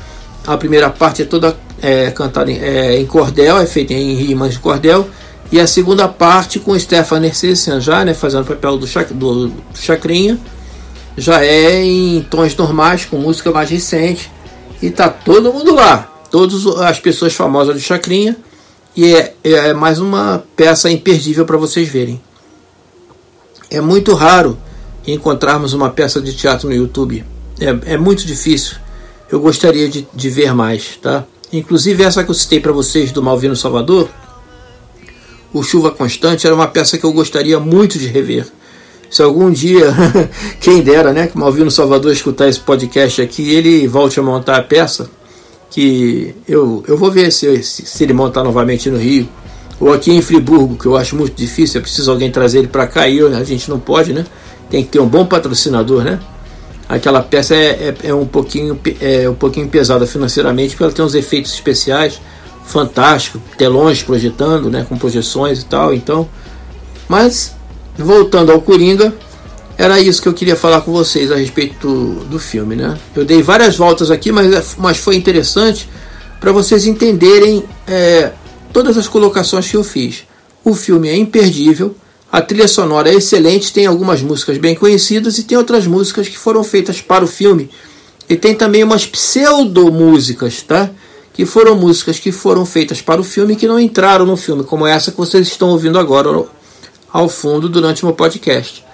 A 0.46 0.56
primeira 0.56 0.90
parte 0.90 1.22
é 1.22 1.24
toda 1.24 1.56
é, 1.80 2.10
cantada 2.10 2.50
em, 2.50 2.58
é, 2.58 2.98
em 3.00 3.06
cordel, 3.06 3.58
é 3.58 3.66
feita 3.66 3.92
em 3.92 4.14
rimas 4.14 4.52
de 4.52 4.58
cordel. 4.58 5.08
E 5.52 5.60
a 5.60 5.66
segunda 5.66 6.08
parte 6.08 6.58
com 6.58 6.78
Stefan 6.78 7.20
Nersensen 7.20 7.80
já, 7.80 8.04
né, 8.04 8.12
fazendo 8.12 8.42
o 8.42 8.46
papel 8.46 8.76
do, 8.76 8.86
do, 8.86 9.48
do 9.48 9.78
Chacrinha 9.78 10.38
já 11.16 11.44
é 11.44 11.82
em 11.82 12.22
tons 12.22 12.56
normais, 12.56 13.04
com 13.04 13.16
música 13.16 13.50
mais 13.50 13.70
recente. 13.70 14.30
E 14.82 14.90
tá 14.90 15.08
todo 15.08 15.52
mundo 15.52 15.74
lá. 15.74 16.10
Todas 16.30 16.66
as 16.66 16.98
pessoas 16.98 17.32
famosas 17.32 17.74
do 17.74 17.80
Chacrinha. 17.80 18.36
E 18.96 19.14
é, 19.14 19.34
é 19.42 19.74
mais 19.74 19.98
uma 19.98 20.44
peça 20.56 20.90
imperdível 20.90 21.44
para 21.44 21.56
vocês 21.56 21.88
verem. 21.88 22.20
É 23.70 23.80
muito 23.80 24.14
raro 24.14 24.58
encontrarmos 25.06 25.72
uma 25.72 25.90
peça 25.90 26.20
de 26.20 26.32
teatro 26.32 26.68
no 26.68 26.74
YouTube. 26.74 27.24
É, 27.60 27.94
é 27.94 27.96
muito 27.96 28.26
difícil. 28.26 28.76
Eu 29.30 29.40
gostaria 29.40 29.88
de, 29.88 30.06
de 30.14 30.30
ver 30.30 30.54
mais, 30.54 30.96
tá? 31.00 31.24
Inclusive 31.52 32.02
essa 32.02 32.22
que 32.22 32.30
eu 32.30 32.34
citei 32.34 32.60
para 32.60 32.72
vocês 32.72 33.10
do 33.12 33.22
Malvino 33.22 33.56
Salvador, 33.56 34.08
o 35.52 35.62
Chuva 35.62 35.90
Constante, 35.90 36.46
era 36.46 36.54
uma 36.54 36.66
peça 36.66 36.98
que 36.98 37.04
eu 37.04 37.12
gostaria 37.12 37.58
muito 37.60 37.98
de 37.98 38.06
rever 38.06 38.46
se 39.14 39.22
algum 39.22 39.48
dia, 39.48 39.94
quem 40.60 40.82
dera, 40.82 41.12
né, 41.12 41.28
que 41.28 41.38
Malvino 41.38 41.70
Salvador 41.70 42.10
escutar 42.10 42.48
esse 42.48 42.58
podcast 42.58 43.22
aqui, 43.22 43.48
ele 43.48 43.86
volte 43.86 44.18
a 44.18 44.22
montar 44.24 44.56
a 44.56 44.62
peça, 44.62 45.08
que 45.70 46.34
eu, 46.48 46.82
eu 46.88 46.98
vou 46.98 47.12
ver 47.12 47.30
se, 47.30 47.62
se, 47.62 48.02
ele 48.02 48.12
montar 48.12 48.42
novamente 48.42 48.90
no 48.90 48.98
Rio, 48.98 49.28
ou 49.78 49.92
aqui 49.92 50.10
em 50.10 50.20
Friburgo, 50.20 50.76
que 50.76 50.86
eu 50.86 50.96
acho 50.96 51.14
muito 51.14 51.32
difícil, 51.36 51.78
é 51.78 51.82
preciso 51.82 52.10
alguém 52.10 52.28
trazer 52.28 52.58
ele 52.58 52.66
para 52.66 52.88
cá, 52.88 53.06
e 53.06 53.18
eu, 53.18 53.30
né, 53.30 53.38
a 53.38 53.44
gente 53.44 53.70
não 53.70 53.78
pode, 53.78 54.12
né, 54.12 54.26
tem 54.68 54.82
que 54.82 54.88
ter 54.88 54.98
um 54.98 55.06
bom 55.06 55.24
patrocinador, 55.24 56.02
né, 56.02 56.18
aquela 56.88 57.22
peça 57.22 57.54
é, 57.54 57.68
é, 57.68 58.08
é, 58.08 58.14
um, 58.14 58.26
pouquinho, 58.26 58.76
é 59.00 59.30
um 59.30 59.34
pouquinho 59.36 59.68
pesada 59.68 60.08
financeiramente, 60.08 60.70
porque 60.70 60.82
ela 60.82 60.92
tem 60.92 61.04
uns 61.04 61.14
efeitos 61.14 61.54
especiais 61.54 62.20
fantásticos, 62.66 63.40
telões 63.56 64.02
projetando, 64.02 64.68
né, 64.68 64.84
com 64.88 64.98
projeções 64.98 65.62
e 65.62 65.66
tal, 65.66 65.94
então, 65.94 66.28
mas 67.08 67.54
voltando 67.96 68.50
ao 68.50 68.60
Coringa, 68.60 69.14
era 69.76 70.00
isso 70.00 70.22
que 70.22 70.28
eu 70.28 70.34
queria 70.34 70.56
falar 70.56 70.80
com 70.82 70.92
vocês 70.92 71.30
a 71.30 71.36
respeito 71.36 71.86
do, 71.86 72.24
do 72.24 72.38
filme, 72.38 72.76
né? 72.76 72.96
Eu 73.14 73.24
dei 73.24 73.42
várias 73.42 73.76
voltas 73.76 74.10
aqui, 74.10 74.30
mas, 74.30 74.76
mas 74.78 74.98
foi 74.98 75.16
interessante 75.16 75.88
para 76.40 76.52
vocês 76.52 76.86
entenderem 76.86 77.64
é, 77.86 78.32
todas 78.72 78.96
as 78.96 79.08
colocações 79.08 79.68
que 79.68 79.76
eu 79.76 79.82
fiz. 79.82 80.24
O 80.64 80.74
filme 80.74 81.08
é 81.08 81.16
imperdível, 81.16 81.94
a 82.30 82.40
trilha 82.40 82.68
sonora 82.68 83.10
é 83.10 83.14
excelente, 83.14 83.72
tem 83.72 83.86
algumas 83.86 84.22
músicas 84.22 84.58
bem 84.58 84.74
conhecidas 84.74 85.38
e 85.38 85.44
tem 85.44 85.58
outras 85.58 85.86
músicas 85.86 86.28
que 86.28 86.38
foram 86.38 86.62
feitas 86.62 87.00
para 87.00 87.24
o 87.24 87.28
filme. 87.28 87.70
E 88.28 88.36
tem 88.36 88.54
também 88.54 88.82
umas 88.82 89.06
pseudo-músicas, 89.06 90.62
tá? 90.62 90.90
Que 91.32 91.44
foram 91.44 91.76
músicas 91.76 92.18
que 92.18 92.32
foram 92.32 92.64
feitas 92.64 93.02
para 93.02 93.20
o 93.20 93.24
filme 93.24 93.54
e 93.54 93.56
que 93.56 93.66
não 93.66 93.78
entraram 93.78 94.24
no 94.24 94.36
filme, 94.36 94.64
como 94.64 94.86
essa 94.86 95.10
que 95.10 95.16
vocês 95.16 95.46
estão 95.48 95.70
ouvindo 95.70 95.98
agora 95.98 96.44
ao 97.14 97.28
fundo 97.28 97.68
durante 97.68 98.02
o 98.02 98.06
meu 98.06 98.14
podcast. 98.16 98.84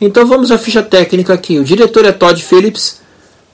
Então 0.00 0.26
vamos 0.26 0.50
à 0.50 0.58
ficha 0.58 0.82
técnica 0.82 1.32
aqui. 1.32 1.56
O 1.56 1.64
diretor 1.64 2.04
é 2.04 2.10
Todd 2.10 2.42
Phillips, 2.42 3.00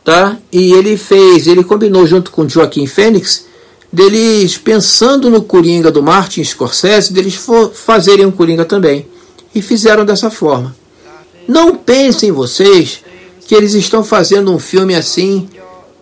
tá? 0.03 0.39
E 0.51 0.73
ele 0.73 0.97
fez, 0.97 1.47
ele 1.47 1.63
combinou 1.63 2.07
junto 2.07 2.31
com 2.31 2.49
Joaquim 2.49 2.87
Fênix 2.87 3.45
deles 3.93 4.57
pensando 4.57 5.29
no 5.29 5.43
Coringa 5.43 5.91
do 5.91 6.03
Martin 6.03 6.43
Scorsese, 6.43 7.13
deles 7.13 7.39
fazerem 7.75 8.25
um 8.25 8.31
Coringa 8.31 8.65
também. 8.65 9.07
E 9.55 9.61
fizeram 9.61 10.05
dessa 10.05 10.31
forma. 10.31 10.75
Não 11.47 11.77
pensem 11.77 12.33
vocês 12.33 13.03
que 13.47 13.55
eles 13.55 13.75
estão 13.75 14.03
fazendo 14.03 14.51
um 14.51 14.59
filme 14.59 14.95
assim 14.95 15.47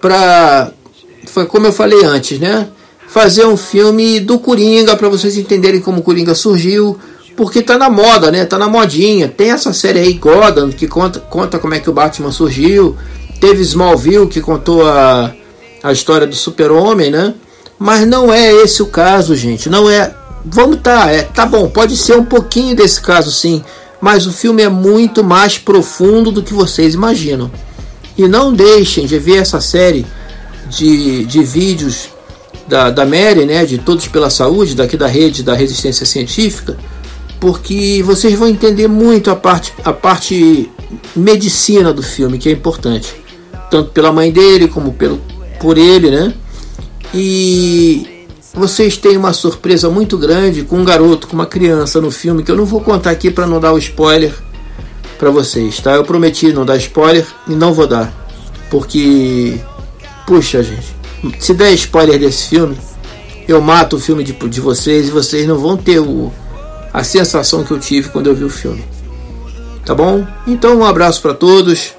para 0.00 0.72
como 1.48 1.66
eu 1.66 1.72
falei 1.72 2.04
antes, 2.04 2.38
né? 2.38 2.68
Fazer 3.08 3.44
um 3.44 3.56
filme 3.56 4.20
do 4.20 4.38
Coringa 4.38 4.96
para 4.96 5.08
vocês 5.08 5.36
entenderem 5.36 5.80
como 5.80 5.98
o 5.98 6.02
Coringa 6.02 6.34
surgiu, 6.34 6.98
porque 7.36 7.62
tá 7.62 7.76
na 7.76 7.90
moda, 7.90 8.30
né? 8.30 8.44
Tá 8.44 8.58
na 8.58 8.68
modinha. 8.68 9.28
Tem 9.28 9.50
essa 9.50 9.72
série 9.72 9.98
aí, 9.98 10.12
Gotham, 10.14 10.70
que 10.70 10.86
conta, 10.86 11.20
conta 11.20 11.58
como 11.58 11.74
é 11.74 11.80
que 11.80 11.90
o 11.90 11.92
Batman 11.92 12.30
surgiu. 12.30 12.96
Teve 13.40 13.62
Smallville, 13.62 14.28
que 14.28 14.40
contou 14.40 14.86
a, 14.86 15.32
a 15.82 15.92
história 15.92 16.26
do 16.26 16.34
super-homem, 16.34 17.10
né? 17.10 17.34
Mas 17.78 18.06
não 18.06 18.32
é 18.32 18.52
esse 18.52 18.82
o 18.82 18.86
caso, 18.86 19.34
gente. 19.36 19.68
Não 19.68 19.90
é... 19.90 20.14
Vamos 20.46 20.80
tá, 20.82 21.10
é, 21.10 21.22
tá 21.22 21.46
bom, 21.46 21.70
pode 21.70 21.96
ser 21.96 22.16
um 22.18 22.24
pouquinho 22.24 22.76
desse 22.76 23.00
caso 23.00 23.32
sim, 23.32 23.64
mas 23.98 24.26
o 24.26 24.32
filme 24.32 24.62
é 24.62 24.68
muito 24.68 25.24
mais 25.24 25.56
profundo 25.56 26.30
do 26.30 26.42
que 26.42 26.52
vocês 26.52 26.92
imaginam. 26.92 27.50
E 28.16 28.28
não 28.28 28.52
deixem 28.52 29.06
de 29.06 29.18
ver 29.18 29.38
essa 29.38 29.58
série 29.58 30.04
de, 30.68 31.24
de 31.24 31.42
vídeos 31.42 32.10
da, 32.68 32.90
da 32.90 33.06
Mary, 33.06 33.46
né, 33.46 33.64
de 33.64 33.78
Todos 33.78 34.06
pela 34.06 34.28
Saúde, 34.28 34.74
daqui 34.74 34.98
da 34.98 35.06
rede 35.06 35.42
da 35.42 35.54
Resistência 35.54 36.04
Científica, 36.04 36.76
porque 37.44 38.02
vocês 38.02 38.38
vão 38.38 38.48
entender 38.48 38.88
muito 38.88 39.30
a 39.30 39.36
parte, 39.36 39.70
a 39.84 39.92
parte 39.92 40.70
medicina 41.14 41.92
do 41.92 42.02
filme, 42.02 42.38
que 42.38 42.48
é 42.48 42.52
importante, 42.52 43.14
tanto 43.70 43.90
pela 43.90 44.10
mãe 44.10 44.32
dele 44.32 44.66
como 44.66 44.94
pelo, 44.94 45.20
por 45.60 45.76
ele, 45.76 46.10
né? 46.10 46.32
E 47.12 48.26
vocês 48.54 48.96
têm 48.96 49.18
uma 49.18 49.34
surpresa 49.34 49.90
muito 49.90 50.16
grande 50.16 50.62
com 50.62 50.78
um 50.78 50.86
garoto, 50.86 51.26
com 51.26 51.34
uma 51.34 51.44
criança 51.44 52.00
no 52.00 52.10
filme, 52.10 52.42
que 52.42 52.50
eu 52.50 52.56
não 52.56 52.64
vou 52.64 52.80
contar 52.80 53.10
aqui 53.10 53.30
para 53.30 53.46
não 53.46 53.60
dar 53.60 53.74
o 53.74 53.78
spoiler, 53.78 54.34
para 55.18 55.28
vocês, 55.28 55.78
tá? 55.80 55.92
Eu 55.92 56.04
prometi 56.04 56.50
não 56.50 56.64
dar 56.64 56.78
spoiler 56.78 57.26
e 57.46 57.54
não 57.54 57.74
vou 57.74 57.86
dar, 57.86 58.10
porque 58.70 59.60
puxa, 60.26 60.62
gente, 60.62 60.96
se 61.38 61.52
der 61.52 61.74
spoiler 61.74 62.18
desse 62.18 62.48
filme, 62.48 62.74
eu 63.46 63.60
mato 63.60 63.96
o 63.96 64.00
filme 64.00 64.24
de, 64.24 64.32
de 64.32 64.60
vocês 64.62 65.08
e 65.08 65.10
vocês 65.10 65.46
não 65.46 65.58
vão 65.58 65.76
ter 65.76 65.98
o, 65.98 66.32
a 66.94 67.02
sensação 67.02 67.64
que 67.64 67.72
eu 67.72 67.80
tive 67.80 68.08
quando 68.10 68.28
eu 68.28 68.36
vi 68.36 68.44
o 68.44 68.48
filme. 68.48 68.84
Tá 69.84 69.92
bom? 69.92 70.24
Então 70.46 70.78
um 70.78 70.84
abraço 70.84 71.20
para 71.20 71.34
todos. 71.34 71.92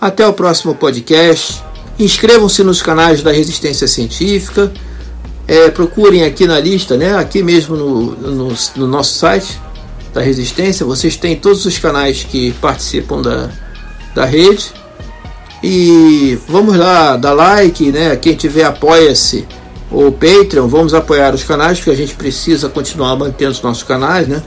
Até 0.00 0.26
o 0.26 0.32
próximo 0.32 0.74
podcast. 0.74 1.62
Inscrevam-se 1.98 2.64
nos 2.64 2.80
canais 2.80 3.22
da 3.22 3.30
Resistência 3.30 3.86
Científica. 3.86 4.72
É, 5.46 5.68
procurem 5.70 6.24
aqui 6.24 6.46
na 6.46 6.58
lista, 6.58 6.96
né? 6.96 7.14
Aqui 7.18 7.42
mesmo 7.42 7.76
no, 7.76 8.12
no, 8.12 8.54
no, 8.76 8.86
nosso 8.86 9.18
site 9.18 9.60
da 10.14 10.22
Resistência, 10.22 10.86
vocês 10.86 11.16
têm 11.16 11.36
todos 11.36 11.66
os 11.66 11.78
canais 11.78 12.24
que 12.24 12.52
participam 12.52 13.20
da, 13.20 13.50
da 14.14 14.24
rede. 14.24 14.72
E 15.62 16.38
vamos 16.48 16.78
lá, 16.78 17.18
dá 17.18 17.34
like, 17.34 17.92
né? 17.92 18.16
Quem 18.16 18.34
tiver 18.34 18.64
apoia-se 18.64 19.46
ou 19.90 20.12
Patreon, 20.12 20.68
vamos 20.68 20.94
apoiar 20.94 21.34
os 21.34 21.42
canais, 21.42 21.78
porque 21.78 21.90
a 21.90 21.96
gente 21.96 22.14
precisa 22.14 22.68
continuar 22.68 23.16
mantendo 23.16 23.50
os 23.50 23.60
nossos 23.60 23.82
canais, 23.82 24.28
né? 24.28 24.42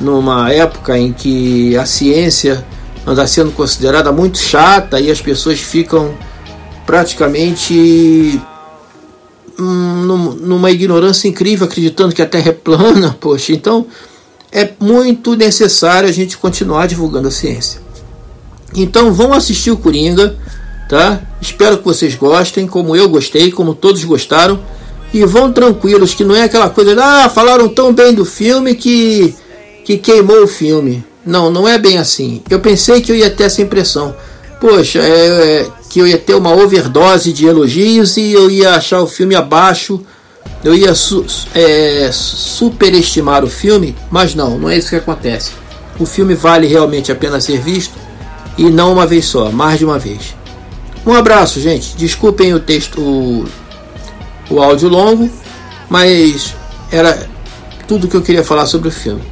Numa 0.00 0.52
época 0.52 0.96
em 0.96 1.12
que 1.12 1.76
a 1.76 1.84
ciência 1.84 2.64
anda 3.06 3.26
sendo 3.26 3.50
considerada 3.50 4.12
muito 4.12 4.38
chata 4.38 5.00
e 5.00 5.10
as 5.10 5.20
pessoas 5.20 5.60
ficam 5.60 6.14
praticamente 6.86 8.40
hum, 9.58 10.36
numa 10.40 10.70
ignorância 10.70 11.26
incrível, 11.26 11.66
acreditando 11.66 12.14
que 12.14 12.22
a 12.22 12.26
Terra 12.26 12.50
é 12.50 12.52
plana, 12.52 13.16
poxa. 13.20 13.52
Então 13.52 13.86
é 14.52 14.70
muito 14.78 15.34
necessário 15.34 16.08
a 16.08 16.12
gente 16.12 16.38
continuar 16.38 16.86
divulgando 16.86 17.28
a 17.28 17.32
ciência. 17.32 17.80
Então 18.74 19.12
vão 19.12 19.32
assistir 19.32 19.70
o 19.70 19.76
Coringa, 19.76 20.36
tá? 20.88 21.20
Espero 21.40 21.78
que 21.78 21.84
vocês 21.84 22.14
gostem, 22.14 22.66
como 22.66 22.96
eu 22.96 23.08
gostei, 23.08 23.50
como 23.50 23.74
todos 23.74 24.04
gostaram. 24.04 24.58
E 25.12 25.24
vão 25.24 25.52
tranquilos, 25.52 26.14
que 26.14 26.24
não 26.24 26.34
é 26.34 26.42
aquela 26.42 26.68
coisa, 26.68 26.96
ah, 27.02 27.28
falaram 27.28 27.68
tão 27.68 27.92
bem 27.92 28.12
do 28.12 28.24
filme 28.24 28.74
que, 28.74 29.34
que 29.84 29.96
queimou 29.96 30.42
o 30.42 30.48
filme. 30.48 31.04
Não, 31.24 31.50
não 31.50 31.66
é 31.66 31.78
bem 31.78 31.98
assim. 31.98 32.42
Eu 32.50 32.60
pensei 32.60 33.00
que 33.00 33.10
eu 33.10 33.16
ia 33.16 33.30
ter 33.30 33.44
essa 33.44 33.62
impressão. 33.62 34.14
Poxa, 34.60 35.00
é, 35.00 35.02
é, 35.02 35.66
que 35.90 35.98
eu 35.98 36.06
ia 36.06 36.18
ter 36.18 36.34
uma 36.34 36.54
overdose 36.54 37.32
de 37.32 37.46
elogios 37.46 38.16
e 38.16 38.32
eu 38.32 38.50
ia 38.50 38.74
achar 38.74 39.00
o 39.00 39.06
filme 39.06 39.34
abaixo. 39.34 40.00
Eu 40.62 40.74
ia 40.74 40.94
su, 40.94 41.24
é, 41.54 42.10
superestimar 42.12 43.44
o 43.44 43.48
filme, 43.48 43.94
mas 44.10 44.34
não, 44.34 44.58
não 44.58 44.68
é 44.68 44.76
isso 44.76 44.90
que 44.90 44.96
acontece. 44.96 45.52
O 45.98 46.06
filme 46.06 46.34
vale 46.34 46.66
realmente 46.66 47.10
a 47.10 47.14
pena 47.14 47.40
ser 47.40 47.60
visto 47.60 47.94
e 48.58 48.64
não 48.64 48.92
uma 48.92 49.06
vez 49.06 49.26
só, 49.26 49.50
mais 49.50 49.78
de 49.78 49.84
uma 49.84 49.98
vez. 49.98 50.34
Um 51.06 51.14
abraço, 51.14 51.60
gente. 51.60 51.96
Desculpem 51.96 52.52
o 52.52 52.58
texto, 52.58 53.00
o, 53.00 53.44
o 54.50 54.60
áudio 54.60 54.88
longo, 54.88 55.30
mas 55.88 56.52
era 56.90 57.28
tudo 57.86 58.08
que 58.08 58.16
eu 58.16 58.22
queria 58.22 58.42
falar 58.42 58.66
sobre 58.66 58.88
o 58.88 58.92
filme. 58.92 59.22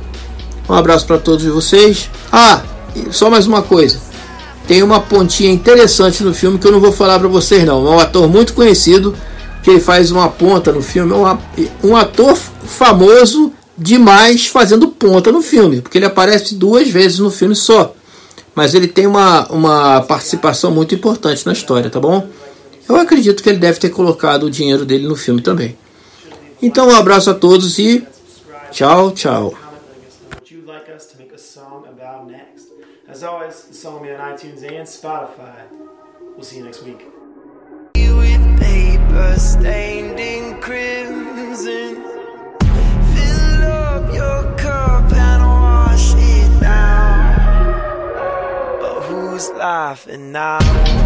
Um 0.68 0.74
abraço 0.74 1.04
para 1.04 1.18
todos 1.18 1.44
vocês. 1.44 2.08
Ah, 2.30 2.62
só 3.10 3.28
mais 3.28 3.48
uma 3.48 3.60
coisa. 3.60 3.98
Tem 4.68 4.82
uma 4.82 5.00
pontinha 5.00 5.50
interessante 5.50 6.22
no 6.22 6.32
filme 6.32 6.58
que 6.58 6.66
eu 6.66 6.72
não 6.72 6.80
vou 6.80 6.92
falar 6.92 7.18
para 7.18 7.28
vocês 7.28 7.64
não. 7.64 7.86
É 7.86 7.90
um 7.90 7.98
ator 7.98 8.28
muito 8.28 8.54
conhecido 8.54 9.14
que 9.62 9.70
ele 9.70 9.80
faz 9.80 10.12
uma 10.12 10.28
ponta 10.28 10.70
no 10.70 10.80
filme. 10.80 11.12
É 11.12 11.16
um, 11.16 11.90
um 11.90 11.96
ator 11.96 12.36
famoso 12.36 13.52
demais 13.76 14.46
fazendo 14.46 14.86
ponta 14.86 15.32
no 15.32 15.42
filme, 15.42 15.80
porque 15.80 15.98
ele 15.98 16.06
aparece 16.06 16.54
duas 16.54 16.88
vezes 16.88 17.18
no 17.18 17.30
filme 17.30 17.56
só 17.56 17.92
mas 18.54 18.74
ele 18.74 18.86
tem 18.88 19.06
uma, 19.06 19.46
uma 19.48 20.02
participação 20.02 20.70
muito 20.70 20.94
importante 20.94 21.44
na 21.44 21.52
história, 21.52 21.90
tá 21.90 21.98
bom? 21.98 22.28
Eu 22.88 22.96
acredito 22.96 23.42
que 23.42 23.48
ele 23.48 23.58
deve 23.58 23.78
ter 23.78 23.90
colocado 23.90 24.44
o 24.44 24.50
dinheiro 24.50 24.84
dele 24.84 25.06
no 25.08 25.16
filme 25.16 25.40
também. 25.40 25.76
Então, 26.62 26.88
um 26.88 26.94
abraço 26.94 27.30
a 27.30 27.34
todos 27.34 27.78
e 27.78 28.06
tchau, 28.70 29.10
tchau. 29.12 29.54
As 33.06 33.22
always, 33.22 33.54
song 33.70 34.02
me 34.02 34.10
on 34.10 34.18
iTunes 34.18 34.64
and 34.64 34.86
Spotify. 34.86 35.62
We'll 36.34 36.42
see 36.42 36.58
you 36.58 36.64
next 36.64 36.82
week. 36.82 37.06
With 37.94 38.58
paper 38.58 39.38
stained 39.38 40.18
in 40.18 40.60
crimson, 40.60 42.02
fill 43.14 43.62
up 43.62 44.12
your 44.12 44.56
cup 44.56 44.93
Who's 49.34 49.50
laughing 49.50 50.30
now. 50.30 51.03